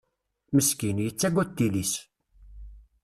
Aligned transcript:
Meskin, 0.55 0.95
yettagad 1.01 1.49
tili-s. 1.57 1.93